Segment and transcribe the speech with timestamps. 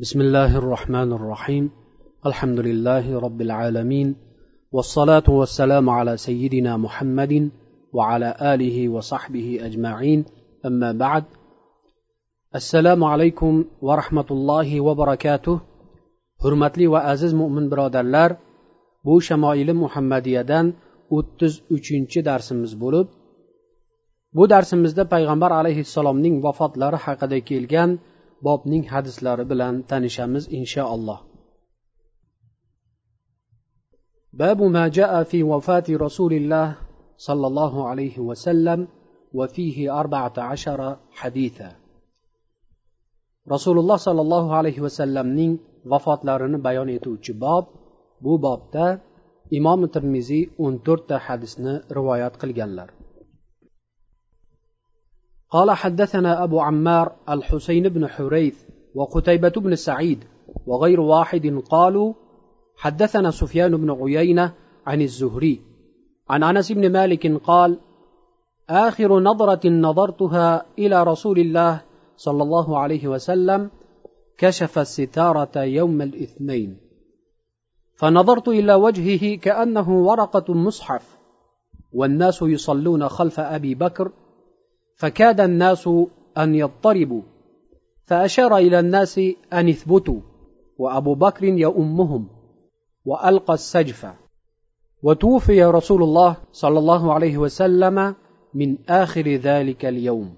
[0.00, 1.70] بسم الله الرحمن الرحيم
[2.26, 4.16] الحمد لله رب العالمين
[4.72, 7.50] والصلاة والسلام على سيدنا محمد
[7.92, 10.24] وعلى آله وصحبه أجمعين
[10.66, 11.24] أما بعد
[12.54, 15.60] السلام عليكم ورحمة الله وبركاته
[16.42, 18.30] hurmatli va aziz mo'min birodarlar
[19.06, 20.66] bu shamoili muhammadiyadan
[21.16, 23.06] o'ttiz uchinchi darsimiz bo'lib
[24.36, 27.90] bu darsimizda payg'ambar alayhissalomning vafotlari haqida kelgan
[28.44, 31.20] bobning hadislari bilan tanishamiz inshaalloh
[34.36, 36.68] باب ما جاء في وفاة رسول الله
[37.16, 38.88] صلى الله عليه وسلم
[39.32, 40.80] وفيه أربعة عشر
[41.10, 41.70] حديثا
[43.54, 45.52] رسول الله صلى الله عليه وسلم نين
[45.90, 47.64] vafotlarini bayon etuvchi bob
[48.24, 48.86] bu bobda
[49.58, 52.88] imom termiziy o'n to'rtta hadisni rivoyat qilganlar
[55.51, 58.63] قال حدثنا أبو عمار الحسين بن حريث
[58.95, 60.23] وقتيبة بن سعيد
[60.65, 62.13] وغير واحد قالوا
[62.77, 64.53] حدثنا سفيان بن عيينة
[64.85, 65.61] عن الزهري
[66.29, 67.79] عن أنس بن مالك قال
[68.69, 71.81] آخر نظرة نظرتها إلى رسول الله
[72.15, 73.69] صلى الله عليه وسلم
[74.37, 76.77] كشف الستارة يوم الاثنين
[77.95, 81.17] فنظرت إلى وجهه كأنه ورقة مصحف
[81.93, 84.11] والناس يصلون خلف أبي بكر
[85.01, 85.89] فكاد الناس
[86.37, 87.21] أن يضطربوا
[88.05, 89.19] فأشار إلى الناس
[89.53, 90.19] أن اثبتوا
[90.77, 92.27] وأبو بكر يؤمهم
[93.05, 94.05] وألقى السجف.
[95.03, 98.15] وتوفي رسول الله صلى الله عليه وسلم
[98.53, 100.33] من آخر ذلك اليوم.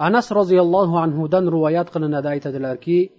[0.00, 3.10] أنس رضي الله عنه دن روايات قلنا دايت الاركي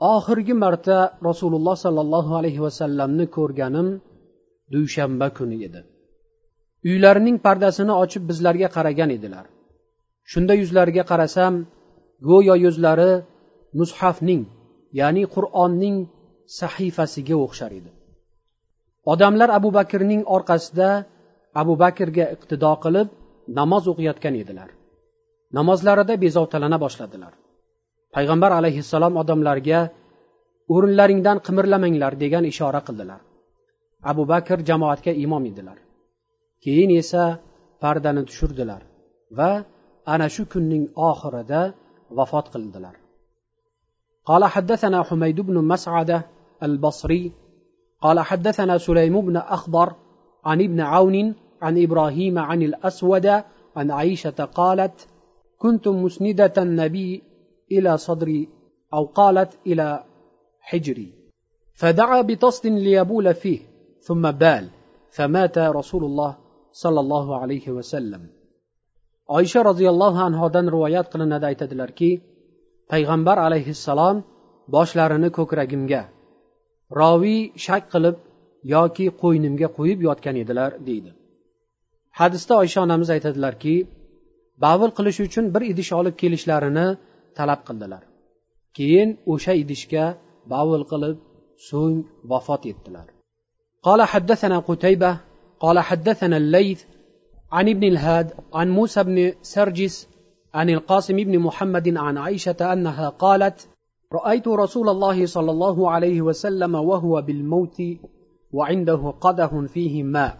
[0.00, 0.88] آخر جمرت
[1.24, 4.00] رسول الله صلى الله عليه وسلم نكور جنم
[4.72, 5.97] دوشنبه يدن.
[6.86, 9.46] Uylarining pardasini ochib bizlarga qaragan edilar.
[10.30, 11.54] Shunda yuzlariga qarasam
[12.30, 13.12] go'yo yuzlari
[13.80, 14.42] mushafning
[15.00, 15.96] ya'ni qur'onning
[16.60, 17.90] sahifasiga o'xshar edi.
[19.12, 20.88] Odamlar abu bakrning orqasida
[21.60, 23.08] abu bakrga iqtido qilib
[23.58, 24.70] namoz o'qiyotgan edilar.
[25.58, 27.32] Namozlarida bezovtalana boshladilar.
[28.14, 29.80] Payg'ambar alayhissalom odamlarga
[30.74, 33.20] o'rinlaringdan qimirlamanglar degan ishora qildilar.
[34.10, 35.78] Abu bakr jamoatga imom edilar.
[36.64, 37.24] Keyin esa
[37.82, 38.82] pardani tushirdilar
[39.38, 39.50] va
[40.12, 41.60] ana shu kunning oxirida
[42.16, 42.96] vafot qildilar.
[44.28, 46.26] قال حدثنا حميد بن مسعدة
[46.62, 47.32] البصري
[48.00, 49.92] قال حدثنا سليم بن أخضر
[50.44, 53.26] عن ابن عون عن إبراهيم عن الأسود
[53.76, 55.08] عن عائشة قالت
[55.58, 57.22] كنت مسندة النبي
[57.72, 58.48] إلى صدري
[58.94, 60.04] أو قالت إلى
[60.60, 61.12] حجري
[61.74, 63.60] فدعا بطست ليبول فيه
[64.00, 64.68] ثم بال
[65.10, 66.36] فمات رسول الله
[66.83, 68.23] صلى الله عليه وسلم
[69.37, 72.09] oysha roziyallohu anhodan rivoyat qilinadi aytadilarki
[72.91, 74.17] payg'ambar alayhissalom
[74.75, 76.01] boshlarini ko'kragimga
[77.01, 78.15] roviy shak qilib
[78.75, 81.11] yoki qo'ynimga qo'yib yotgan edilar deydi
[82.19, 83.75] hadisda oysha onamiz aytadilarki
[84.65, 86.87] bavul qilish uchun bir idish olib kelishlarini
[87.37, 88.03] talab qildilar
[88.77, 90.05] keyin o'sha idishga
[90.53, 91.17] bavul qilib
[91.69, 91.97] so'ng
[92.31, 93.07] vafot etdilar
[93.87, 95.11] قال حدثنا قتيبة
[95.60, 96.84] قال حدثنا الليث
[97.52, 100.08] عن ابن الهاد عن موسى بن سرجس
[100.54, 103.68] عن القاسم بن محمد عن عائشة أنها قالت
[104.12, 107.82] رأيت رسول الله صلى الله عليه وسلم وهو بالموت
[108.52, 110.38] وعنده قدح فيه ماء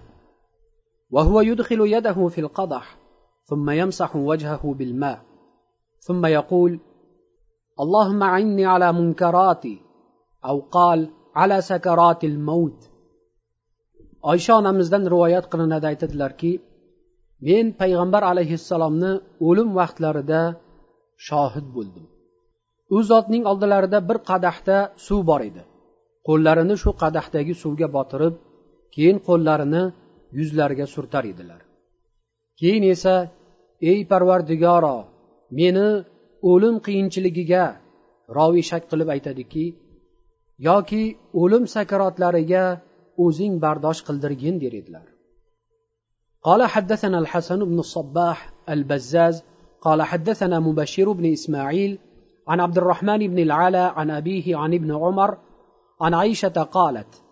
[1.11, 2.99] وهو يدخل يده في القدح
[3.45, 5.23] ثم يمسح وجهه بالماء
[6.01, 6.81] ثم يقول
[7.81, 9.81] اللهم عني على منكراتي
[10.45, 12.88] أو قال على سكرات الموت
[14.33, 16.53] oysha onamizdan rivoyat qilinadi aytadilarki
[17.49, 19.13] men payg'ambar alayhissalomni
[19.49, 20.41] o'lim vaqtlarida
[21.29, 22.05] shohid bo'ldim.
[22.97, 25.63] U zotning oldilarida bir qadahda suv bor edi.
[26.29, 28.35] Qo'llarini shu qadahdagi suvga botirib
[28.95, 29.83] keyin qo'llarini
[30.39, 31.61] yuzlariga surtar edilar.
[32.61, 33.15] Keyin esa
[33.91, 34.97] ey parvardigoro
[35.59, 35.89] meni
[36.51, 37.65] o'lim qiyinchiligiga
[38.37, 39.67] roviy shak qilib aytadiki
[40.69, 41.03] yoki
[41.43, 42.65] o'lim sakaratlariga
[43.25, 45.07] o'zing bardosh qildirgin der edilar.
[46.43, 49.43] قال حدثنا الحسن بن الصباح البزاز
[49.81, 51.99] قال حدثنا مبشر بن اسماعيل
[52.49, 55.39] عن عبد الرحمن بن العلا عن ابيه عن ابن عمر
[56.01, 57.23] عن عائشه قالت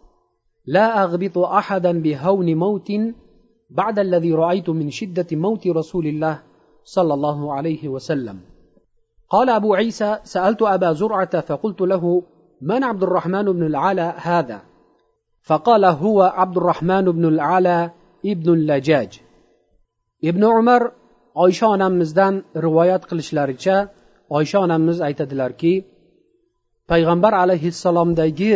[0.66, 2.92] لا اغبط احدا بهون موت
[3.70, 6.42] بعد الذي رايت من شده موت رسول الله
[6.84, 8.40] صلى الله عليه وسلم
[9.30, 12.22] قال ابو عيسى سالت ابا زرعه فقلت له
[12.60, 14.62] من عبد الرحمن بن العلا هذا
[15.49, 17.79] فقال هو عبد الرحمن بن العلا
[18.25, 19.11] ابن lajaj
[20.29, 20.81] ibn umar
[21.43, 22.33] oysha onamizdan
[22.65, 23.77] rivoyat qilishlaricha
[24.38, 25.73] oysha onamiz aytadilarki
[26.91, 28.55] payg'ambar alayhissalomdagi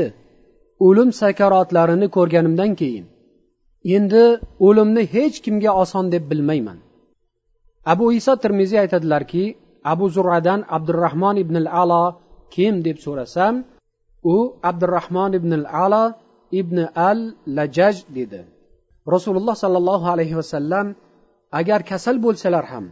[0.88, 3.06] o'lim sakarotlarini ko'rganimdan keyin
[3.96, 4.24] endi
[4.68, 6.78] o'limni hech kimga oson deb bilmayman
[7.94, 9.46] abu iso termiziy aytadilarki
[9.94, 12.06] abu zurradan abdurahmon ibn al alo
[12.56, 13.56] kim deb so'rasam
[14.34, 14.36] u
[14.70, 16.04] abdurahmon ibn al alo
[16.61, 16.79] ibn
[17.11, 17.19] al
[17.57, 18.41] lajaj dedi.
[19.15, 20.87] Rasululloh sollallohu alayhi vasallam
[21.61, 22.85] agar kasal bo'lsalar ham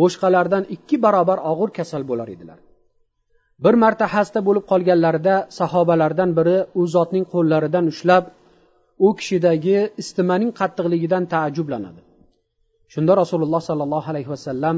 [0.00, 2.58] boshqalardan ikki barobar og'ir kasal bo'lar edilar.
[3.64, 8.24] Bir marta xasta bo'lib qolganlarida sahobalardan biri u zotning qo'llaridan ushlab
[9.06, 12.00] u kishidagi istimaning qattiqligidan taajjublanadi.
[12.92, 14.76] Shunda rasululloh sollallohu alayhi vasallam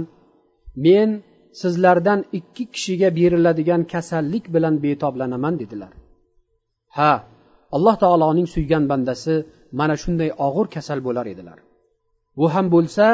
[0.87, 1.09] men
[1.63, 5.93] sizlardan ikki kishiga beriladigan kasallik bilan betoblanaman dedilar.
[6.99, 7.13] Ha
[7.76, 9.36] alloh taoloning suygan bandasi
[9.80, 11.58] mana shunday og'ir kasal bo'lar edilar
[12.40, 13.08] bu ham bo'lsa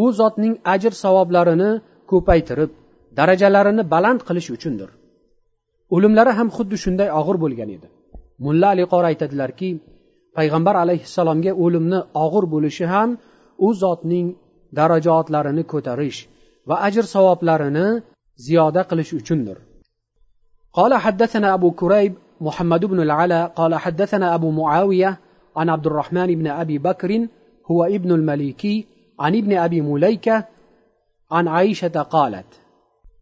[0.00, 1.70] u zotning ajr savoblarini
[2.10, 2.70] ko'paytirib
[3.18, 4.90] darajalarini baland qilish uchundir
[5.94, 7.88] o'limlari ham xuddi shunday og'ir bo'lgan edi
[8.44, 9.70] mulla ali qori aytadilarki
[10.36, 13.10] payg'ambar alayhissalomga o'limni og'ir bo'lishi ham
[13.66, 14.26] u zotning
[14.78, 16.18] darajotlarini ko'tarish
[16.68, 17.86] va ajr savoblarini
[18.46, 19.58] ziyoda qilish uchundir
[20.78, 25.19] قال حدثنا أبو كريب محمد بن العلا قال حدثنا أبو معاوية
[25.55, 27.27] عن عبد الرحمن بن أبي بكر
[27.71, 28.87] هو ابن المليكي
[29.19, 30.45] عن ابن أبي مليكة
[31.31, 32.45] عن عائشة قالت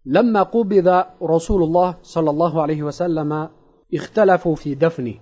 [0.05, 3.49] لما قبض رسول الله صلى الله عليه وسلم
[3.93, 5.13] اختلفوا في دفنه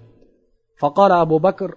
[0.79, 1.75] فقال أبو بكر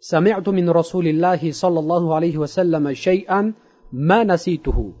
[0.00, 3.54] سمعت من رسول الله صلى الله عليه وسلم شيئا
[3.92, 4.92] ما نسيته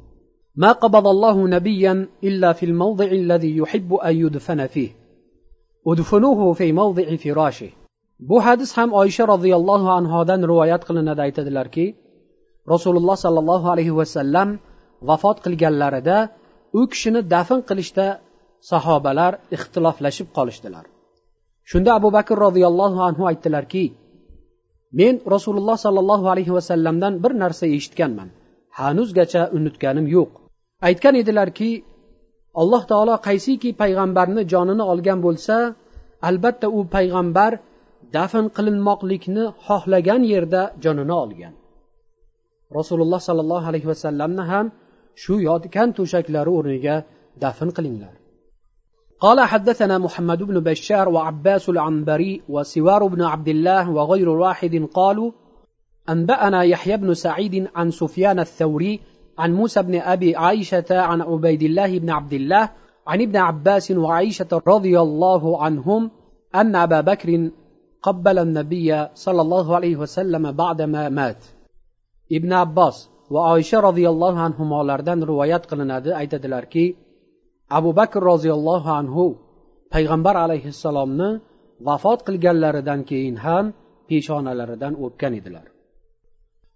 [0.56, 5.03] ما قبض الله نبيا إلا في الموضع الذي يحب أن يدفن فيه
[5.90, 7.70] udfunuhu fi موضع فراشه
[8.28, 11.86] bu hadis ham oysha roziyallohu anhodan rivoyat qilinadi aytadilarki
[12.72, 14.48] rasululloh sollallohu alayhi vasallam
[15.08, 16.18] vafot qilganlarida
[16.78, 18.06] u kishini dafn qilishda
[18.70, 20.84] sahobalar ixtiloflashib qolishdilar.
[21.70, 23.84] Shunda abu bakr roziyallohu anhu aytdilarki
[25.00, 28.28] men rasululloh sollallohu alayhi vasallamdan bir narsa eshitganman.
[28.78, 30.30] Hanuzgacha unutganim yo'q.
[30.88, 31.70] Aytgan edilarki
[32.61, 35.57] alloh taolo qaysiki payg'ambarni jonini olgan bo'lsa
[36.29, 37.51] albatta u payg'ambar
[38.15, 41.53] dafn qilinmoqlikni xohlagan yerda jonini olgan
[42.77, 44.65] rasululloh sollallohu alayhi vasallamni ham
[45.23, 46.95] shu yotgan to'shaklari o'rniga
[47.43, 48.13] dafn qilinglar
[49.25, 55.31] قال حدثنا محمد بن بشار وعباس العنبري وسوار بن عبد الله وغير واحد قالوا
[56.09, 58.99] أنبأنا يحيى بن سعيد عن سفيان الثوري
[59.38, 62.70] عن موسى بن أبي عائشة عن عبيد الله بن عبد الله
[63.06, 66.10] عن ابن عباس وعائشة رضي الله عنهم
[66.54, 67.50] أن أبا بكر
[68.02, 71.44] قبل النبي صلى الله عليه وسلم بعدما مات.
[72.32, 76.96] ابن عباس وعائشة رضي الله عنهما لردن روايات قلنادي aytadilarki
[77.70, 79.24] abu bakr roziyallohu anhu
[79.90, 81.40] payg'ambar alayhissalomni
[81.80, 83.72] vafot qilganlaridan keyin ham
[84.08, 85.73] peshonalaridan o'pgan edilar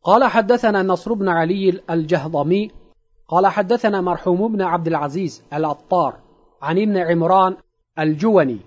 [0.03, 2.71] قال حدثنا نصر بن علي الجهضمي
[3.29, 6.15] قال حدثنا مرحوم بن عبد العزيز العطار
[6.63, 7.57] عن ابن عمران
[7.99, 8.59] الجوني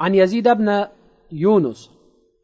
[0.00, 0.84] عن يزيد بن
[1.32, 1.90] يونس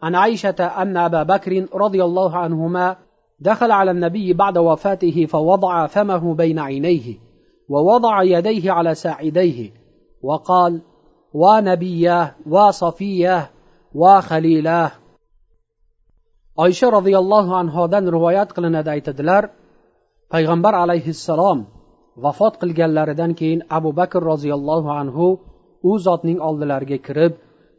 [0.03, 2.97] عن عائشة أن أبا بكر رضي الله عنهما
[3.41, 7.15] دخل على النبي بعد وفاته فوضع فمه بين عينيه
[7.69, 9.71] ووضع يديه على ساعديه
[10.23, 10.81] وقال
[11.35, 13.51] ونبياه وصفيه
[13.95, 14.93] وخليلاه
[16.63, 19.43] oysha roziyallohu anhodan rivoyat qilinadi aytadilar
[20.33, 21.59] payg'ambar alayhissalom
[22.25, 25.27] vafot qilganlaridan keyin abu bakr roziyallohu anhu
[25.91, 27.33] u zotning oldilariga kirib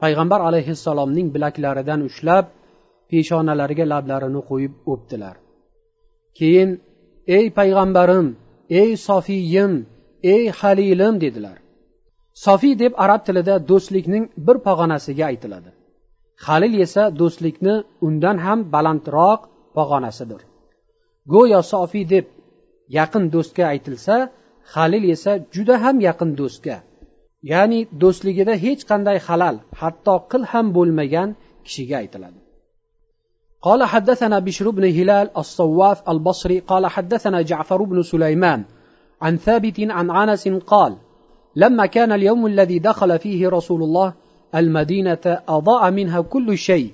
[0.03, 2.46] payg'ambar alayhissalomning bilaklaridan ushlab
[3.10, 5.36] peshonalariga lablarini qo'yib o'pdilar.
[6.38, 6.70] Keyin
[7.38, 8.27] ey payg'ambarim
[8.82, 9.72] ey sofiyim
[10.34, 11.58] ey halilim dedilar.
[12.46, 15.70] Sofiy deb arab tilida do'stlikning bir pog'onasiga aytiladi.
[16.47, 17.75] halil esa do'stlikni
[18.06, 19.40] undan ham balandroq
[19.76, 20.40] pog'onasidir
[21.35, 22.26] go'yo sofiy deb
[22.99, 24.16] yaqin do'stga aytilsa
[24.75, 26.76] halil esa juda ham yaqin do'stga
[27.52, 31.28] ya'ni do'stligida hech qanday halal hatto qil ham bo'lmagan
[31.66, 32.40] kishiga aytiladi
[33.66, 38.61] قال حدثنا بشر بن هلال الصواف البصري قال حدثنا جعفر بن سليمان
[39.23, 40.92] عن ثابت عن انس قال
[41.56, 44.09] لما كان اليوم الذي دخل فيه رسول الله
[44.55, 46.91] المدينة أضاء منها كل شيء.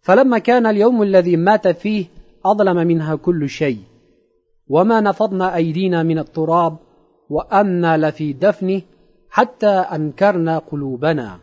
[0.00, 2.06] فلما كان اليوم الذي مات فيه
[2.44, 3.78] أظلم منها كل شيء.
[4.68, 6.76] وما نفضنا أيدينا من التراب
[7.30, 8.82] وأنا لفي دفنه
[9.30, 11.38] حتى أنكرنا قلوبنا.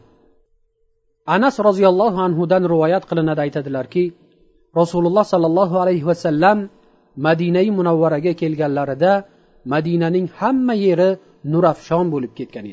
[1.29, 4.13] أنس رضي الله عنه دان روايات قلنا دايت دلاركي
[4.77, 6.69] رسول الله صلى الله عليه وسلم
[7.17, 9.23] مدينة منورة كيلغالاردا
[9.65, 12.65] مدينة هم يير نورافشان بولب كيتكن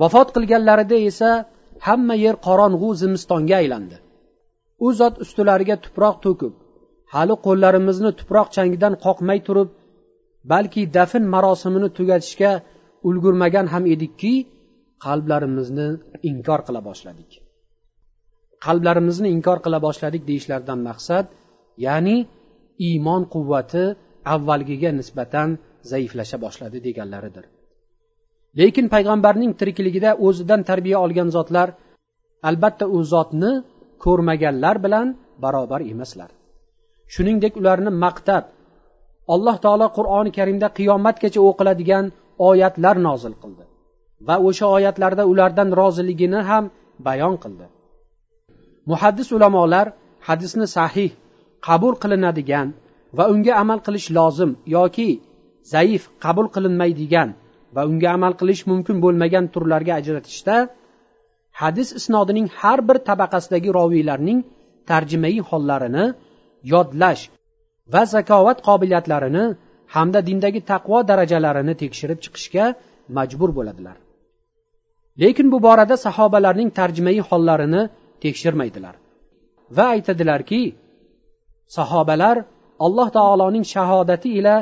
[0.00, 1.30] vafot qilganlarida esa
[1.86, 3.96] hamma yer qorong'u zimistonga aylandi.
[4.84, 6.54] U zot ustilariga tuproq to'kib
[7.14, 9.68] hali qo'llarimizni tuproq changidan qoqmay turib
[10.52, 12.52] balki dafn marosimini tugatishga
[13.08, 14.34] ulgurmagan ham edikki
[15.04, 15.88] qalblarimizni
[16.30, 17.30] inkor qila boshladik.
[18.66, 21.26] Qalblarimizni inkor qila boshladik deyishlaridan maqsad
[21.86, 22.16] ya'ni
[22.88, 23.84] iymon quvvati
[24.34, 25.48] avvalgiga nisbatan
[25.92, 27.44] zaiflasha boshladi deganlaridir.
[28.58, 31.68] Lekin payg'ambarning tirikligida o'zidan tarbiya olgan zotlar
[32.48, 33.50] albatta u zotni
[34.04, 35.06] ko'rmaganlar bilan
[35.42, 36.30] barobar emaslar.
[37.14, 38.44] Shuningdek ularni maqtab
[39.34, 42.04] alloh taolo qur'oni karimda qiyomatgacha o'qiladigan
[42.48, 43.64] oyatlar nozil qildi
[44.28, 46.64] va o'sha oyatlarda ulardan roziligini ham
[47.06, 47.66] bayon qildi.
[48.90, 49.86] Muhaddis ulamolar
[50.28, 51.10] hadisni sahih
[51.66, 52.68] qabul qilinadigan
[53.18, 55.10] va unga amal qilish lozim yoki
[55.74, 57.28] zaif qabul qilinmaydigan
[57.76, 60.56] va unga amal qilish mumkin bo'lmagan turlarga ajratishda
[61.60, 64.38] hadis isnodining har bir tabaqasidagi roviylarning
[64.90, 66.04] tarjimai hollarini
[66.72, 67.22] yodlash
[67.92, 69.44] va zakovat qobiliyatlarini
[69.94, 72.64] hamda dindagi taqvo darajalarini tekshirib chiqishga
[73.16, 73.96] majbur bo'ladilar.
[75.22, 77.82] Lekin bu borada sahobalarning tarjimai hollarini
[78.24, 78.94] tekshirmaydilar
[79.76, 80.62] va aytadilarki
[81.76, 82.36] sahobalar
[82.86, 84.54] alloh taoloning shahodati ila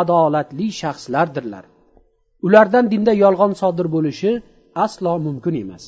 [0.00, 1.64] adolatli shaxslardirlar.
[2.46, 4.32] ulardan dinda yolg'on sodir bo'lishi
[4.84, 5.84] aslo mumkin emas.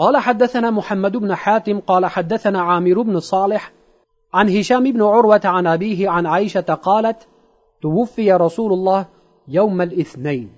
[0.00, 3.72] قال حدثنا محمد بن حاتم قال حدثنا عامر بن صالح
[4.34, 7.28] عن هشام بن عروة عن أبيه عن عائشة قالت
[7.82, 9.06] توفي رسول الله
[9.48, 10.48] يوم الاثنين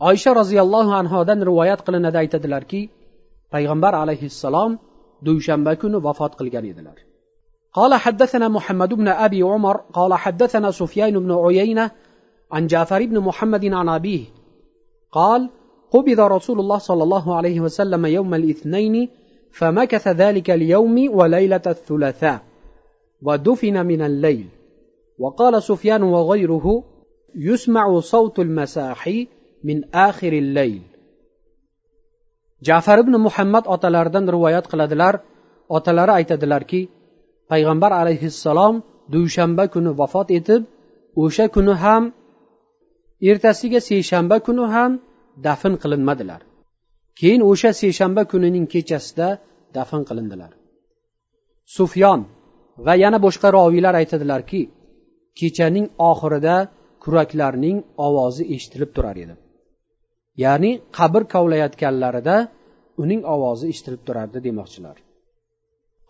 [0.00, 2.90] عائشة رضي الله عنها دن روايات قلنا دايت دلار كي
[3.54, 4.78] پیغمبر عليه السلام
[5.22, 6.98] دوشن بكن وفات قل قلقان دلار
[7.72, 11.90] قال حدثنا محمد بن أبي عمر قال حدثنا سفيان بن عيينة
[12.52, 14.24] عن جعفر بن محمد عن أبيه
[15.12, 15.50] قال
[15.90, 19.08] قبض رسول الله صلى الله عليه وسلم يوم الاثنين
[19.52, 22.42] فمكث ذلك اليوم وليلة الثلاثاء
[23.22, 24.48] ودفن من الليل.
[25.18, 26.84] وقال سفيان وغيره
[27.34, 29.28] يسمع صوت المساحي
[29.64, 30.82] من آخر الليل.
[32.68, 35.14] jafar ibn muhammad otalaridan rivoyat qiladilar
[35.76, 36.80] otalari aytadilarki
[37.50, 38.74] payg'ambar alayhissalom
[39.12, 40.62] dushanba kuni vafot etib
[41.22, 42.02] o'sha kuni ham
[43.29, 44.91] ertasiga seshanba kuni ham
[45.47, 46.41] dafn qilinmadilar
[47.19, 49.27] keyin o'sha seshanba kunining kechasida
[49.77, 50.51] dafn qilindilar
[51.77, 52.21] sufyon
[52.85, 54.61] va yana boshqa roviylar aytadilarki
[55.39, 56.55] kechaning oxirida
[57.03, 59.35] kuraklarning ovozi eshitilib turar edi
[60.43, 62.37] ya'ni qabr kovlayotganlarida
[63.03, 64.97] uning ovozi eshitilib turardi demoqchilar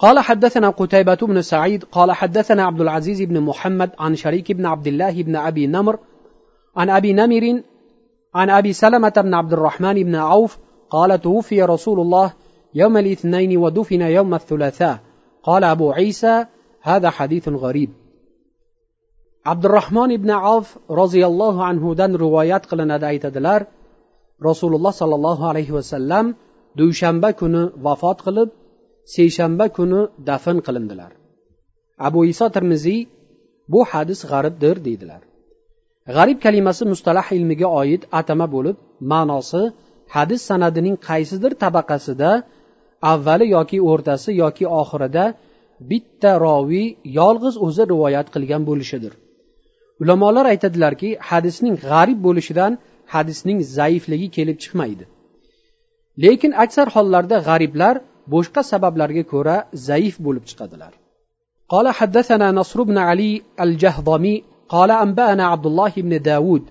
[0.04, 4.88] قال حدثنا قتيبة بن سعيد قال حدثنا عبد العزيز بن محمد عن شريك بن عبد
[4.88, 5.96] الله بن أبي نمر
[6.77, 7.63] عن أبي نمر
[8.35, 10.59] عن أبي سلمة بن عبد الرحمن بن عوف
[10.91, 12.33] قال توفي رسول الله
[12.75, 14.99] يوم الاثنين ودفن يوم الثلاثاء.
[15.43, 16.47] قال أبو عيسى
[16.83, 17.91] هذا حديث غريب.
[19.47, 23.67] عبد الرحمن بن عوف رضي الله عنه دن روايات قلنا دايت دلار.
[24.43, 26.35] رسول الله صلى الله عليه وسلم
[26.77, 28.49] دوشنبه كنو وفات قلب
[29.05, 31.13] سيشنبه كنو دفن قلندلار.
[32.01, 33.07] أبو عيسى ترمزي
[33.69, 35.21] بو حدث غرب در ديدلار.
[35.21, 35.34] دي
[36.16, 38.78] g'arib kalimasi mustalah ilmiga oid atama bo'lib
[39.12, 39.62] ma'nosi
[40.16, 42.32] hadis sanadining qaysidir tabaqasida
[43.14, 45.26] avvali yoki o'rtasi yoki oxirida
[45.92, 46.88] bitta roviy
[47.20, 49.14] yolg'iz o'zi rivoyat qilgan bo'lishidir
[50.02, 52.72] ulamolar aytadilarki hadisning g'arib bo'lishidan
[53.14, 55.06] hadisning zaifligi kelib chiqmaydi
[56.24, 57.96] lekin aksar hollarda g'ariblar
[58.34, 59.56] boshqa sabablarga ko'ra
[59.90, 60.94] zaif bo'lib chiqadilar
[61.74, 63.32] قال حدثنا نصر بن علي
[63.66, 64.36] الجهضمي
[64.69, 66.63] قال أنبأنا عبد الله بن داود.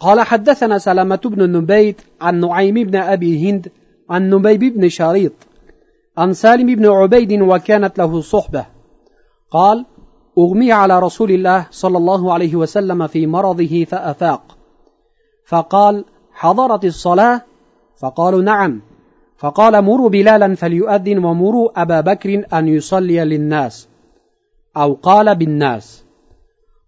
[0.00, 3.68] قال حدثنا سلامة بن النبيت عن نعيم بن أبي هند
[4.10, 5.32] عن نبيب بن شريط
[6.18, 8.66] عن سالم بن عبيد وكانت له صحبة.
[9.50, 9.84] قال
[10.38, 14.56] أغمي على رسول الله صلى الله عليه وسلم في مرضه فأفاق.
[15.46, 17.40] فقال حضرت الصلاة؟
[18.00, 18.82] فقالوا نعم.
[19.36, 23.88] فقال مروا بلالا فليؤذن ومروا أبا بكر أن يصلي للناس.
[24.76, 26.05] أو قال بالناس.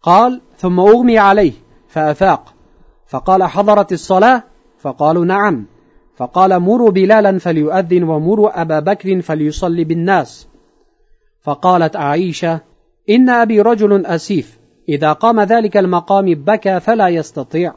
[0.02, 1.52] قال ثم أغمي عليه
[1.88, 2.55] فأفاق.
[3.07, 4.43] فقال حضرت الصلاة؟
[4.78, 5.67] فقالوا نعم.
[6.17, 10.49] فقال مروا بلالا فليؤذن ومروا أبا بكر فليصلي بالناس.
[11.43, 12.61] فقالت عائشة
[13.11, 17.75] إن أبي رجل أسيف إذا قام ذلك المقام بكى فلا يستطيع.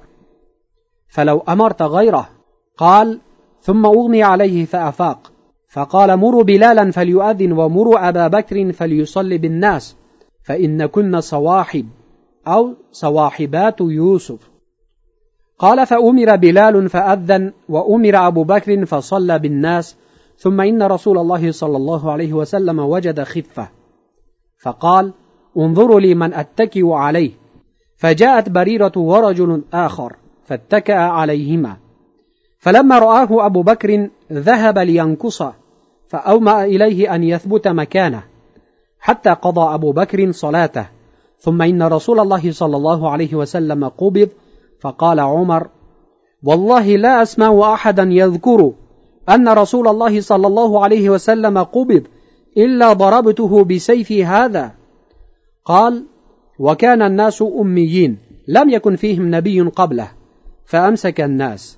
[1.08, 2.30] فلو أمرت غيره
[2.78, 3.20] قال
[3.62, 5.32] ثم أغمي عليه فأفاق.
[5.70, 9.96] فقال مروا بلالا فليؤذن ومروا أبا بكر فليصلي بالناس
[10.44, 11.88] فإن كن صواحب.
[12.48, 14.52] أو صواحبات يوسف.
[15.60, 19.96] قال فأمر بلال فأذن وأمر أبو بكر فصلى بالناس
[20.38, 23.70] ثم إن رسول الله صلى الله عليه وسلم وجد خفة.
[24.64, 25.14] فقال
[25.58, 27.32] انظروا لي من أتكئ عليه.
[27.98, 31.78] فجاءت بريرة ورجل آخر فاتكأ عليهما.
[32.60, 35.54] فلما رآه أبو بكر ذهب لينكصه
[36.08, 38.24] فأومأ إليه أن يثبت مكانه
[39.00, 41.01] حتى قضى أبو بكر صلاته.
[41.42, 44.30] ثم إن رسول الله صلى الله عليه وسلم قبض
[44.82, 45.68] فقال عمر
[46.44, 48.74] والله لا أسمع أحدا يذكر
[49.30, 52.04] أن رسول الله صلى الله عليه وسلم قبض
[52.58, 54.72] إلا ضربته بسيفي هذا.
[55.66, 56.06] قال
[56.60, 58.18] وكان الناس أميين
[58.48, 60.12] لم يكن فيهم نبي قبله
[60.66, 61.78] فأمسك الناس.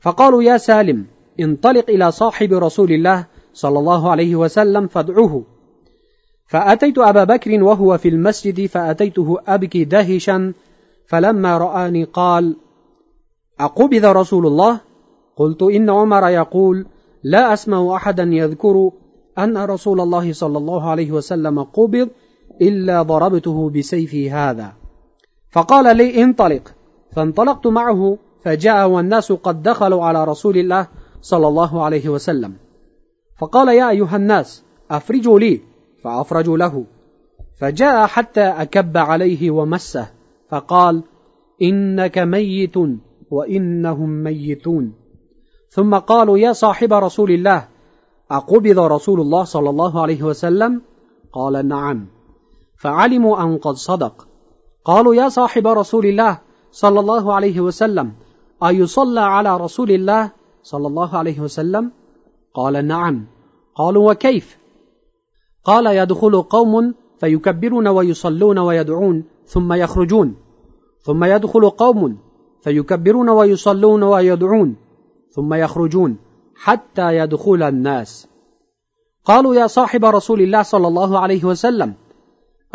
[0.00, 1.06] فقالوا يا سالم
[1.40, 5.44] انطلق إلى صاحب رسول الله صلى الله عليه وسلم فادعوه.
[6.50, 10.52] فأتيت أبا بكر وهو في المسجد فأتيته أبكي دهشا
[11.06, 12.56] فلما رآني قال
[13.60, 14.80] أقبض رسول الله؟
[15.36, 16.86] قلت إن عمر يقول
[17.22, 18.90] لا أسمع أحدا يذكر
[19.38, 22.08] أن رسول الله صلى الله عليه وسلم قبض
[22.62, 24.72] إلا ضربته بسيفي هذا.
[25.50, 26.74] فقال لي انطلق.
[27.12, 30.86] فانطلقت معه فجاء والناس قد دخلوا على رسول الله
[31.22, 32.54] صلى الله عليه وسلم.
[33.38, 35.69] فقال يا أيها الناس أفرجوا لي.
[36.04, 36.84] فأفرجوا له.
[37.60, 40.06] فجاء حتى أكب عليه ومسه
[40.50, 41.02] فقال
[41.62, 42.74] إنك ميت
[43.30, 44.92] وإنهم ميتون.
[45.68, 47.68] ثم قالوا يا صاحب رسول الله
[48.30, 50.82] أقبض رسول الله صلى الله عليه وسلم؟
[51.32, 52.06] قال نعم.
[52.78, 54.28] فعلموا أن قد صدق.
[54.84, 56.38] قالوا يا صاحب رسول الله
[56.72, 58.12] صلى الله عليه وسلم
[58.66, 60.30] أيصلى على رسول الله
[60.62, 61.92] صلى الله عليه وسلم؟
[62.54, 63.26] قال نعم.
[63.74, 64.59] قالوا وكيف؟
[65.64, 70.36] قال يدخل قوم فيكبرون ويصلون ويدعون ثم يخرجون.
[71.02, 72.18] ثم يدخل قوم
[72.62, 74.76] فيكبرون ويصلون ويدعون
[75.30, 76.16] ثم يخرجون
[76.56, 78.28] حتى يدخل الناس.
[79.24, 81.94] قالوا يا صاحب رسول الله صلى الله عليه وسلم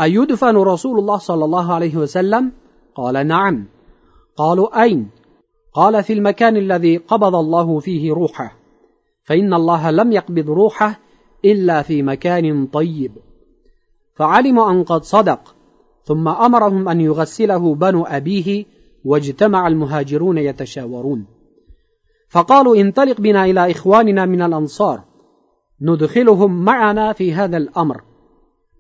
[0.02, 2.52] أيدفن رسول الله صلى الله عليه وسلم؟
[2.96, 3.68] قال نعم.
[4.38, 5.10] قالوا أين؟
[5.74, 8.56] قال في المكان الذي قبض الله فيه روحه.
[9.24, 11.00] فإن الله لم يقبض روحه
[11.46, 13.12] إلا في مكان طيب.
[14.16, 15.56] فعلموا أن قد صدق
[16.04, 18.66] ثم أمرهم أن يغسله بنو أبيه
[19.06, 21.26] واجتمع المهاجرون يتشاورون.
[22.30, 25.02] فقالوا انطلق بنا إلى إخواننا من الأنصار
[25.82, 28.02] ندخلهم معنا في هذا الأمر.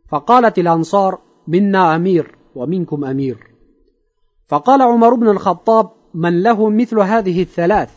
[0.10, 3.38] فقالت الأنصار منا أمير ومنكم أمير.
[4.48, 7.90] فقال عمر بن الخطاب من له مثل هذه الثلاث؟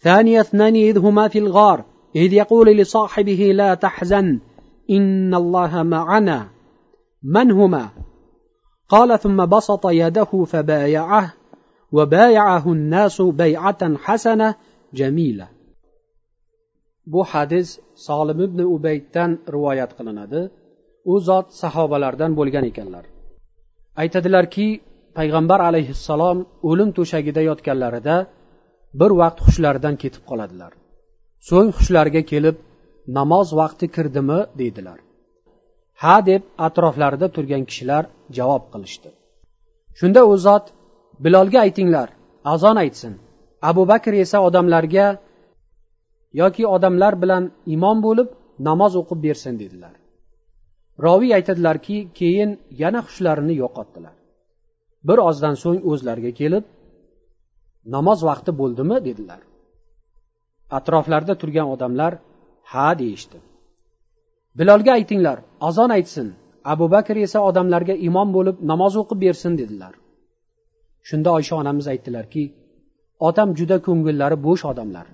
[0.00, 1.84] ثاني اثنان إذ هما في الغار.
[2.15, 4.39] إذ يقول لصاحبه لا تحزن
[4.89, 6.47] إن الله معنا
[7.23, 7.89] من هما
[8.89, 11.33] قال ثم بسط يده فبايعه
[11.91, 14.55] وبايعه الناس بيعة حسنة
[14.93, 15.47] جميلة
[17.13, 20.41] bu hadis solim ibn ubayddan rivoyat qilinadi
[21.11, 23.05] u zot sahobalardan bo'lgan ekanlar
[24.01, 24.67] aytadilarki
[25.17, 26.37] payg'ambar alayhissalom
[26.69, 28.15] o'lim to'shagida yotganlarida
[28.99, 30.71] bir vaqt hushlaridan ketib qoladilar
[31.48, 32.56] So'ng hushlariga kelib
[33.18, 34.40] namoz vaqti kirdimi?
[34.60, 34.98] deydilar.
[36.02, 38.04] Ha deb atroflarida turgan kishilar
[38.36, 39.10] javob qilishdi.
[39.98, 40.64] Shunda u zot
[41.24, 42.08] bilolga aytinglar
[42.54, 43.14] azon aytsin.
[43.70, 45.06] Abu bakr esa odamlarga
[46.40, 48.28] yoki odamlar bilan imom bo'lib
[48.68, 49.94] namoz o'qib bersin dedilar.
[51.04, 52.50] Roviy aytadilarki keyin
[52.82, 54.16] yana hushlarini yo'qotdilar.
[55.08, 56.64] Bir ozdan so'ng o'zlariga kelib
[57.94, 58.96] namoz vaqti bo'ldimi?
[59.08, 59.40] dedilar.
[60.78, 62.12] Atroflarida turgan odamlar
[62.72, 63.38] ha deyishdi.
[64.58, 66.28] Bilolga aytinglar azon aytsin.
[66.72, 69.94] Abu bakr esa odamlarga imom bo'lib namoz o'qib bersin dedilar.
[71.08, 72.44] Shunda oysha onamiz aytdilarki
[73.28, 75.06] otam juda ko'ngillari bo'sh odamlar.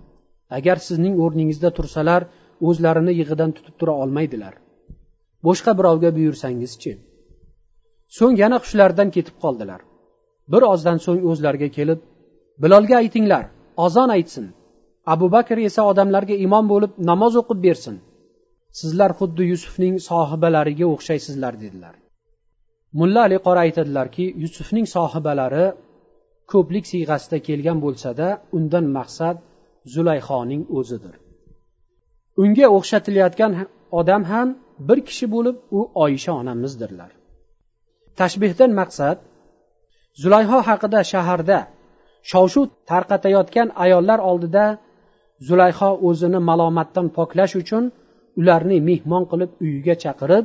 [0.58, 2.22] Agar sizning o'rningizda tursalar
[2.68, 4.54] o'zlarini yig'idan tutib tura olmaydilar.
[5.46, 6.92] Boshqa birovga buyursangizchi
[8.18, 9.80] so'ng yana hushlaridan ketib qoldilar.
[10.52, 12.00] Bir ozdan so'ng o'zlariga kelib
[12.62, 13.44] bilolga aytinglar
[13.86, 14.46] ozon aytsin.
[15.14, 17.96] Abu bakr esa odamlarga imom bo'lib namoz o'qib bersin.
[18.80, 21.94] Sizlar xuddi yusufning sohibalariga o'xshaysizlar dedilar.
[22.98, 25.66] Mulla ali qora aytadilarki yusufning sohibalari
[26.52, 29.36] ko'plik siyg'asida kelgan bo'lsada undan maqsad
[29.94, 31.14] zulayxoning o'zidir.
[32.42, 33.52] Unga o'xshatilayotgan
[34.00, 34.48] odam ham
[34.88, 37.10] bir kishi bo'lib u oyisha onamizdirlar.
[38.20, 39.16] Tashbehdan maqsad
[40.22, 41.58] zulayho haqida shaharda
[42.30, 44.64] shov shuv tarqatayotgan ayollar oldida
[45.48, 47.84] zulayho o'zini malomatdan poklash uchun
[48.40, 50.44] ularni mehmon qilib uyiga chaqirib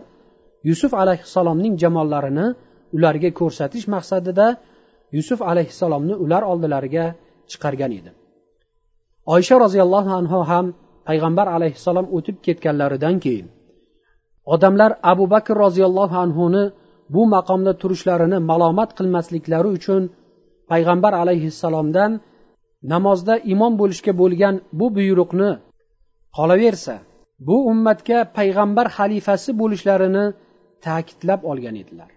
[0.70, 2.48] yusuf alayhissalomning jamollarini
[2.96, 4.48] ularga ko'rsatish maqsadida
[5.18, 7.06] yusuf alayhissalomni ular oldilariga
[7.52, 8.12] chiqargan edi.
[9.36, 10.66] Oysha roziyallohu anhu ham
[11.08, 13.48] payg'ambar alayhissalom o'tib ketganlaridan keyin
[14.54, 16.64] odamlar abu bakr roziyallohu anhuni
[17.14, 20.02] bu maqomda turishlarini malomat qilmasliklari uchun
[20.72, 22.12] payg'ambar alayhissalomdan
[22.94, 25.52] namozda imom bo'lishga bo'lgan bu buyruqni
[26.38, 26.96] qolaversa
[27.48, 30.26] bu ummatga payg'ambar xalifasi bo'lishlarini
[30.86, 32.12] ta'kidlab olgan edilar.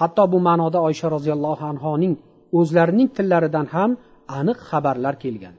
[0.00, 2.14] Hatto bu ma'noda oysha roziyallohu anhoning
[2.58, 3.90] o'zlarining tillaridan ham
[4.38, 5.54] aniq xabarlar kelgan.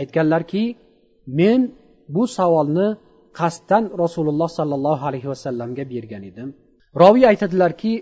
[0.00, 0.64] Aytganlarki
[1.38, 1.60] men
[2.14, 2.88] bu savolni
[3.38, 6.48] qasddan rasululloh sollallohu alayhi vasallamga bergan edim.
[7.02, 7.92] Roviy aytadilarki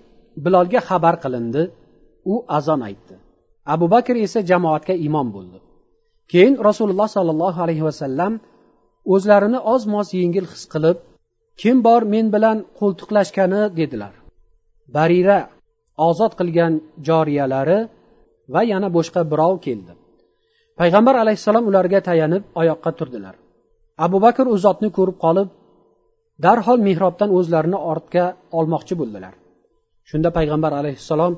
[0.44, 1.62] bilolga xabar qilindi
[2.32, 3.14] u azon aytdi.
[3.74, 5.58] Abu bakr esa jamoatga imom bo'ldi.
[6.32, 8.32] Keyin rasululloh sollallohu alayhi vasallam
[9.14, 10.98] o'zlarini oz moz yengil his qilib
[11.60, 13.62] kim bor men bilan qo'ltiqlashgani?
[13.78, 14.14] dedilar.
[14.96, 15.38] Barira
[16.08, 16.72] ozod qilgan
[17.08, 17.78] joriyalari
[18.54, 19.92] va yana boshqa birov keldi.
[20.80, 23.34] Payg'ambar alayhissalom ularga tayanib oyoqqa turdilar.
[24.04, 25.48] Abu bakr u zotni ko'rib qolib
[26.44, 28.24] darhol mehrobdan o'zlarini ortga
[28.58, 29.34] olmoqchi bo'ldilar.
[30.08, 31.32] Shunda payg'ambar alayhissalom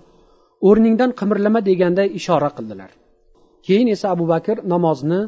[0.69, 2.91] o'rningdan qimirlama deganday ishora qildilar.
[3.67, 5.21] Keyin esa abu bakr namozni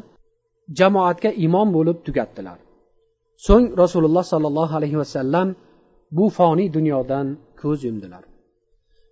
[0.79, 2.57] jamoatga imom bo'lib tugatdilar.
[3.47, 5.47] So'ng rasululloh sollallohu alayhi vasallam
[6.17, 7.27] bu foniy dunyodan
[7.61, 8.23] ko'z yumdilar.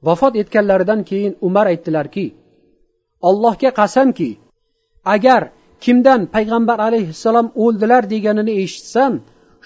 [0.07, 2.25] Vafot etganlaridan keyin umar aytdilarki
[3.29, 4.29] allohga qasamki
[5.15, 5.41] agar
[5.83, 9.13] kimdan payg'ambar alayhissalom o'ldilar deganini eshitsam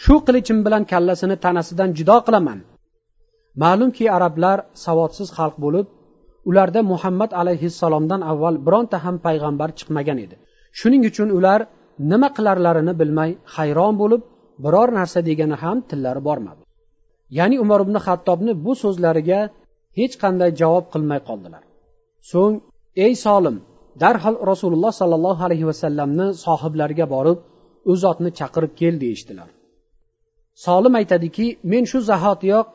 [0.04, 2.60] shu qilichim bilan kallasini tanasidan judo qilaman.
[3.64, 5.88] Ma'lumki arablar savodsiz xalq bo'lib
[6.50, 10.36] ularda muhammad alayhissalomdan avval bironta ham payg'ambar chiqmagan edi.
[10.80, 11.60] Shuning uchun ular
[12.12, 14.22] nima qilarlarini bilmay hayron bo'lib
[14.64, 16.62] biror narsa degani ham tillari bormadi.
[17.38, 19.40] Ya'ni umar ibn hattobni bu so'zlariga
[20.00, 21.64] hech qanday javob qilmay qoldilar.
[22.32, 22.56] So'ng
[23.06, 23.58] ey solim
[24.04, 27.40] darhol rasululloh sollallohu alayhi vasallamni sohiblariga borib
[27.92, 29.50] u zotni chaqirib kel deyishdilar.
[30.66, 32.70] Solim aytadiki men shu zahotiyoq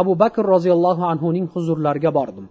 [0.00, 2.46] abu bakr roziyallohu anhuning huzurlariga bordim.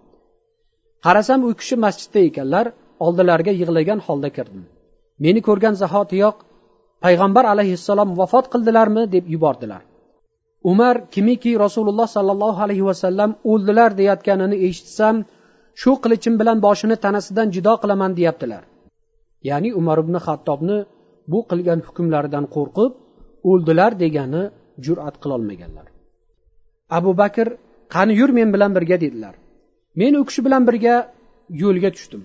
[1.06, 2.66] Qarasam u kishi masjidda ekanlar
[3.06, 4.64] oldilariga yig'lagan holda kirdim.
[5.24, 6.36] Meni ko'rgan zahotiyoq
[7.06, 9.82] payg'ambar alayhissalom vafot qildilarmi deb yubordilar.
[10.72, 15.16] Umar kimiki rasululloh sollallohu alayhi vasallam o'ldilar deyayotganini eshitsam
[15.82, 18.64] shu qilichim bilan boshini tanasidan judo qilaman deyaptilar.
[19.50, 20.78] Ya'ni umar ibn hattobni
[21.32, 22.92] bu qilgan hukmlaridan qo'rqib
[23.52, 24.44] o'ldilar degani
[24.86, 25.88] jur'at qilolmaganlar.
[26.98, 27.48] Abu bakr
[27.96, 29.36] qani yur men bilan birga dedilar.
[30.00, 30.96] Men u kishi bilan birga
[31.64, 32.22] yo'lga tushdim.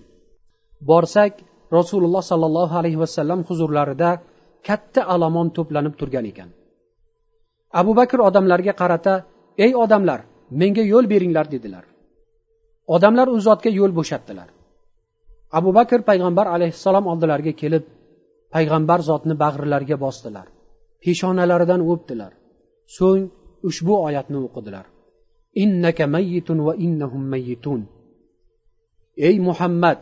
[0.90, 1.32] Borsak
[1.78, 4.10] rasululloh sollallohu alayhi vasallam huzurlarida
[4.68, 6.50] katta alomon to'planib turgan ekan.
[7.80, 9.14] Abu bakr odamlarga qarata
[9.64, 10.20] ey odamlar
[10.60, 11.84] menga yo'l beringlar dedilar.
[12.94, 14.48] Odamlar u zotga yo'l bo'shatdilar.
[15.58, 17.84] Abu bakr payg'ambar alayhissalom oldilariga kelib
[18.54, 20.46] payg'ambar zotni bag'rilariga bosdilar.
[21.02, 22.32] Peshonalaridan o'pdilar.
[22.96, 23.24] So'ng
[23.68, 24.86] ushbu oyatni o'qidilar.
[25.54, 27.80] Innaka mayyitun va innahum mayyitun.
[29.28, 29.98] Ey muhammad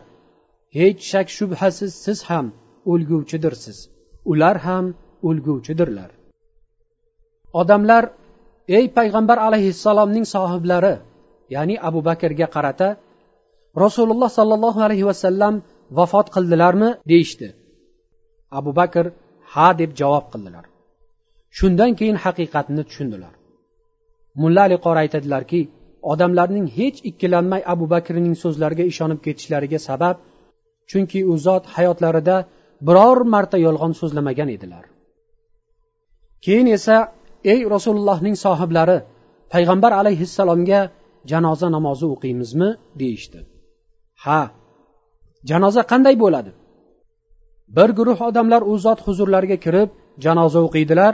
[0.77, 2.45] hech shak shubhasiz siz ham
[2.91, 3.77] o'lguvchidirsiz.
[4.31, 4.85] Ular ham
[5.27, 6.09] o'lguvchidirlar.
[7.61, 8.03] Odamlar
[8.77, 10.95] ey payg'ambar alayhissalomning sohiblari
[11.55, 12.89] ya'ni abu bakrga qarata
[13.83, 15.55] rasululloh sollallohu alayhi vasallam
[15.97, 16.89] vafot qildilarmi?
[17.11, 17.47] deyishdi.
[18.59, 19.05] Abu bakr
[19.53, 20.65] ha deb javob qildilar.
[21.57, 23.33] Shundan keyin haqiqatni tushundilar.
[24.41, 25.61] Mulla ali qori aytadilarki
[26.11, 30.15] odamlarning hech ikkilanmay abu bakrning so'zlariga ishonib ketishlariga sabab
[30.89, 32.37] chunki u zot hayotlarida
[32.87, 34.85] biror marta yolg'on so'zlamagan edilar.
[36.45, 36.97] Keyin esa
[37.53, 38.97] ey rasulullohning sohiblari
[39.53, 40.81] payg'ambar alayhissalomga
[41.31, 42.69] janoza namozi o'qiymizmi?
[43.01, 43.39] deyishdi.
[44.23, 44.41] Ha
[45.49, 46.51] janoza qanday bo'ladi?
[47.77, 49.89] Bir guruh odamlar u zot huzurlariga kirib
[50.25, 51.13] janoza o'qiydilar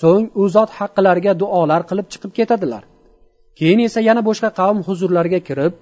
[0.00, 2.82] so'ng u zot haqqilariga duolar qilib chiqib ketadilar.
[3.58, 5.72] Keyin esa yana boshqa qavm huzurlariga kirib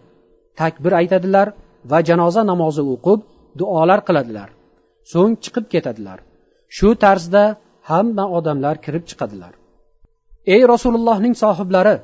[0.60, 1.46] takbir aytadilar
[1.90, 3.20] va janoza namozi o'qib
[3.60, 4.48] duolar qiladilar.
[5.12, 6.18] So'ng chiqib ketadilar.
[6.76, 7.42] Shu tarzda
[7.90, 9.52] hamma odamlar kirib chiqadilar.
[10.54, 11.94] Ey rasulullohning sohiblari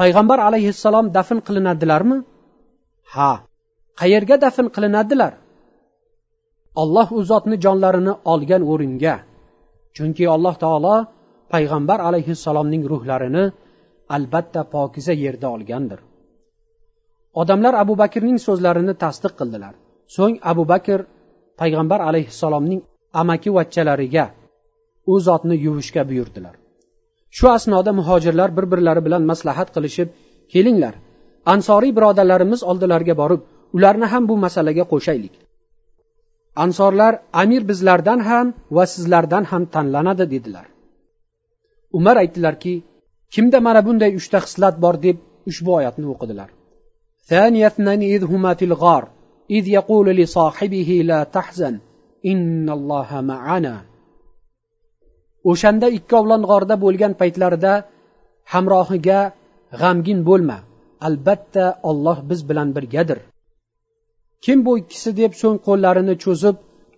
[0.00, 2.16] payg'ambar alayhissalom dafn qilinadilarmi
[3.14, 3.30] ha
[4.00, 5.32] qayerga dafn qilinadilar
[6.82, 9.14] alloh u zotni jonlarini olgan o'ringa.
[9.96, 10.96] Chunki alloh taolo
[11.52, 13.44] payg'ambar alayhissalomning ruhlarini
[14.16, 16.00] albatta pokiza yerda olgandir.
[17.40, 19.74] Odamlar abu bakrning so'zlarini tasdiq qildilar.
[20.16, 21.00] So'ng abu bakr
[21.60, 22.80] payg'ambar alayhissalomning
[23.20, 24.24] amaki vachchalariga
[25.12, 26.54] u zotni yuvishga buyurdilar.
[27.36, 30.08] Shu asnoda muhojirlar bir birlari bilan maslahat qilishib
[30.52, 30.94] kelinglar
[31.54, 33.40] ansoriy birodarlarimiz oldilariga borib
[33.76, 35.34] ularni ham bu masalaga qo'shaylik.
[36.64, 37.12] Ansorlar
[37.42, 40.66] amir bizlardan ham va sizlardan ham tanlanadi dedilar.
[41.97, 42.73] umar aytdilarki
[43.33, 45.17] kimda mana bunday uchta xislat bor deb
[45.49, 46.49] ushbu oyatni o'qidilar
[47.31, 49.03] ثاني اثنان إذ هما في الغار
[49.57, 51.79] إذ يقول لصاحبه لا تحزن
[52.25, 53.75] إن الله معنا
[55.51, 57.73] o'shanda ikkovlon g'orda bo'lgan paytlarida
[58.53, 59.19] hamrohiga
[59.81, 60.57] g'amgin bo'lma
[61.07, 63.19] albatta olloh biz bilan birgadir
[64.45, 66.55] kim bu ikkisi deb so'ng qo'llarini cho'zib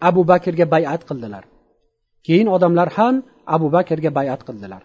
[0.09, 1.43] abu bakrga bayat qildilar
[2.27, 3.15] keyin odamlar ham
[3.54, 4.82] abu bakrga bayat qildilar.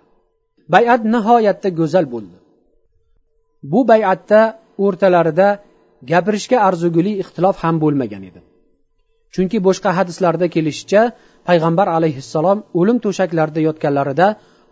[0.73, 2.37] Bayat nihoyatda go'zal bo'ldi.
[3.71, 4.39] Bu bayatda
[4.85, 5.47] o'rtalarida
[6.11, 8.41] gapirishga arzuguli ixtilof ham bo'lmagan edi.
[9.33, 11.01] Chunki boshqa hadislarda kelishicha
[11.47, 14.27] payg'ambar alayhissalom o'lim to'shaklarida yotganlarida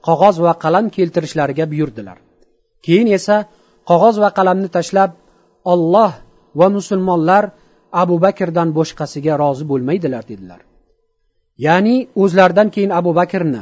[0.08, 2.18] qog'oz va qalam keltirishlariga buyurdilar.
[2.86, 3.36] Keyin esa
[3.90, 5.12] qog'oz va qalamni tashlab
[5.74, 6.12] olloh
[6.60, 7.44] va musulmonlar
[8.04, 10.62] abu bakrdan boshqasiga rozi bo'lmaydilar dedilar.
[11.66, 13.62] Ya'ni o'zlaridan keyin abu bakrni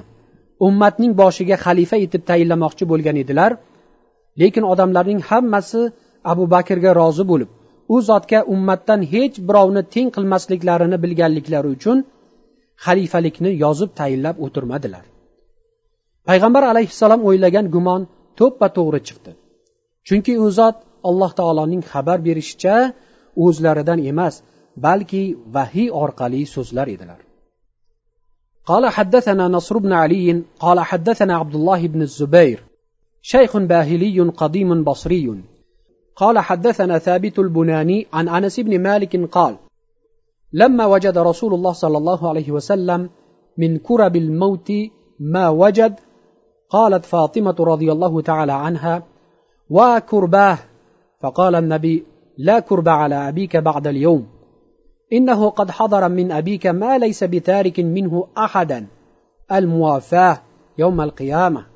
[0.67, 3.51] ummatning boshiga xalifa etib tayinlamoqchi bo'lgan edilar.
[4.41, 5.81] Lekin odamlarning hammasi
[6.31, 7.49] abu bakrga rozi bo'lib
[7.93, 11.97] u zotga ummatdan hech birovni teng qilmasliklarini bilganliklari uchun
[12.85, 15.05] xalifalikni yozib tayinlab o'tirmadilar.
[16.27, 18.01] Payg'ambar alayhissalom o'ylagan gumon
[18.39, 19.31] to'ppa to'g'ri chiqdi.
[20.07, 20.75] Chunki u zot
[21.09, 22.75] alloh taoloning xabar berishicha
[23.45, 24.35] o'zlaridan emas
[24.85, 25.23] balki
[25.55, 27.19] vahiy orqali so'zlar edilar.
[28.65, 32.63] قال حدثنا نصر بن علي قال حدثنا عبد الله بن الزبير
[33.21, 35.43] شيخ باهلي قديم بصري.
[36.15, 39.57] قال حدثنا ثابت البناني عن أنس بن مالك قال
[40.53, 43.09] لما وجد رسول الله صلى الله عليه وسلم
[43.57, 44.71] من كرب الموت
[45.19, 45.95] ما وجد
[46.69, 49.03] قالت فاطمة رضي الله تعالى عنها
[49.69, 50.57] وكرباه
[51.21, 52.03] فقال النبي
[52.37, 54.34] لا كرب على أبيك بعد اليوم.
[55.12, 58.86] انه قد حضر من ابيك ما ليس بتارك منه احدا
[59.52, 60.38] الموافاه
[60.78, 61.70] يوم القيامه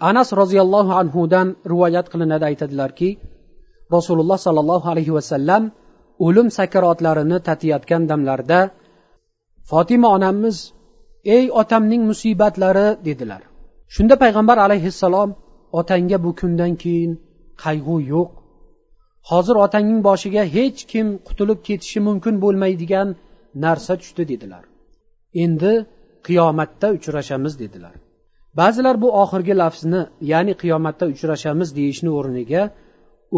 [0.00, 3.10] anas roziyallohu anhudan rivoyat qilinadi aytadilarki
[3.94, 5.62] rasululloh sollallohu alayhi vasallam
[6.26, 8.60] o'lim sakarotlarini tatiyotgan damlarida
[9.70, 10.56] fotima onamiz
[11.36, 13.42] ey otamning musibatlari dedilar
[13.94, 15.30] shunda payg'ambar alayhissalom
[15.80, 17.12] otangga bu kundan keyin
[17.64, 18.30] qayg'u yo'q
[19.30, 23.08] hozir otangning boshiga hech kim qutulib ketishi mumkin bo'lmaydigan
[23.64, 24.64] narsa tushdi dedilar
[25.44, 25.72] endi
[26.26, 27.94] qiyomatda uchrashamiz dedilar
[28.60, 30.00] ba'zilar bu oxirgi lafzni
[30.32, 32.62] ya'ni qiyomatda uchrashamiz deyishni o'rniga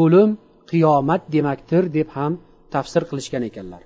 [0.03, 0.31] o'lim
[0.71, 2.33] qiyomat demakdir deb ham
[2.75, 3.83] tafsir qilishgan ekanlar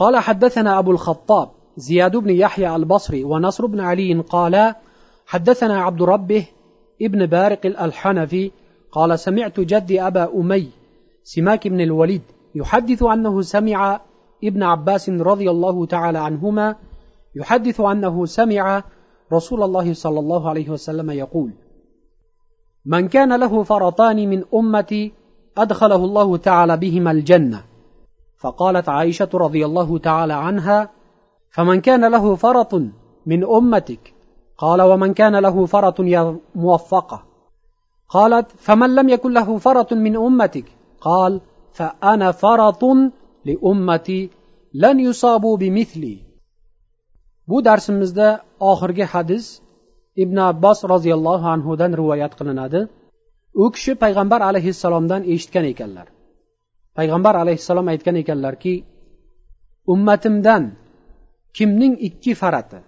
[0.00, 4.74] قال حدثنا أبو الخطاب زياد بن يحيى البصري ونصر بن علي قال
[5.26, 6.44] حدثنا عبد ربه
[7.02, 8.50] ابن بارق الحنفي
[8.91, 10.69] قال سمعت جدي أبا أمي
[11.23, 12.21] سماك بن الوليد
[12.55, 14.01] يحدث أنه سمع
[14.43, 16.75] ابن عباس رضي الله تعالى عنهما
[17.35, 18.83] يحدث أنه سمع
[19.33, 21.53] رسول الله صلى الله عليه وسلم يقول
[22.85, 25.13] من كان له فرطان من أمتي
[25.57, 27.63] أدخله الله تعالى بهما الجنة.
[28.37, 30.89] فقالت عائشة رضي الله تعالى عنها
[31.49, 32.73] فمن كان له فرط
[33.25, 34.13] من أمتك؟
[34.57, 37.23] قال ومن كان له فرط يا موفقة.
[38.08, 40.64] قالت فمن لم يكن له فرط من امتك
[41.00, 41.40] قال
[41.72, 42.82] فانا فرط
[43.44, 44.30] لامتي
[44.74, 46.16] لن يصابوا بمثلي
[47.50, 48.28] bu darsimizda
[48.70, 49.44] oxirgi hadis
[50.22, 52.80] ibn abbos roziyallohu anhudan rivoyat qilinadi
[53.62, 56.06] u kishi payg'ambar alayhissalomdan eshitgan ekanlar
[56.98, 58.74] payg'ambar alayhissalom aytgan ekanlarki
[59.94, 60.62] ummatimdan
[61.56, 62.78] kimning ikki farati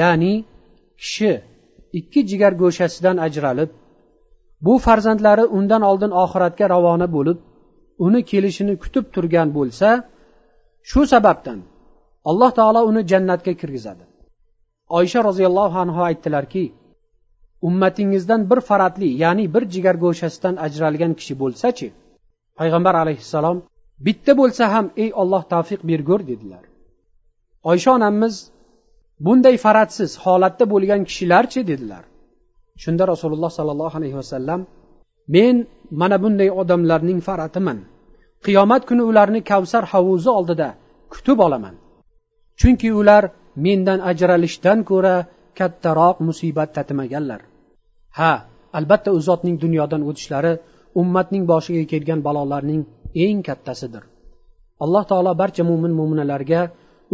[0.00, 0.34] ya'ni
[1.00, 1.32] kishi
[1.98, 3.70] ikki jigar go'shasidan ajralib
[4.61, 7.37] bu farzandlari undan oldin oxiratga ravona bo'lib
[8.05, 9.89] uni kelishini kutib turgan bo'lsa
[10.89, 11.59] shu sababdan
[12.29, 14.03] alloh taolo uni jannatga kirgizadi.
[14.89, 16.63] Oysha roziyallohu anhu aytdilarki
[17.67, 21.87] ummatingizdan bir faratli ya'ni bir jigar go'shasidan ajralgan kishi bo'lsachi
[22.59, 23.57] payg'ambar alayhissalom
[24.05, 26.63] bitta bo'lsa ham ey olloh tavfiq bergur dedilar.
[27.71, 28.35] Oysha onamiz
[29.25, 31.61] bunday faratsiz holatda bo'lgan kishilarchi?
[31.71, 32.03] dedilar.
[32.83, 34.59] Shunda rasululloh sollallohu alayhi vasallam
[35.35, 35.55] men
[35.99, 37.79] mana bunday odamlarning faratiman.
[38.45, 40.69] Qiyomat kuni ularni kavsar havuzi oldida
[41.13, 41.75] kutib olaman.
[42.59, 43.23] Chunki ular
[43.65, 45.15] mendan ajralishdan ko'ra
[45.59, 47.41] kattaroq musibat tatimaganlar.
[48.17, 48.31] Ha
[48.77, 50.53] albatta u zotning dunyodan o'tishlari
[51.01, 52.81] ummatning boshiga kelgan balolarning
[53.25, 54.03] eng kattasidir.
[54.83, 56.61] Alloh taolo barcha mo'min mo'minalarga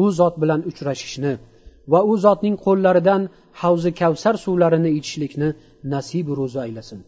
[0.02, 1.34] u zot bilan uchrashishni
[1.92, 3.22] va u zotning qo'llaridan
[3.62, 5.50] havzi kavsar suvlarini ichishlikni
[5.94, 7.00] nasib ro'zi aylasin.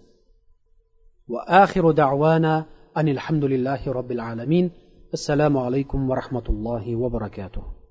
[1.32, 2.54] Va axiru da'vana
[3.00, 4.66] anil hamdulillahi robbil alamin.
[5.18, 7.83] Assalomu alaykum va rahmatullohi va barakatuh.